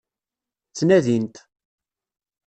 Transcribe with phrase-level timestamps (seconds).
[0.69, 1.35] Ttnadin-t.